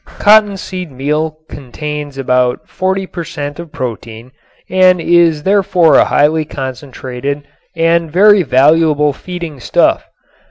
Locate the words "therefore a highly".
5.43-6.43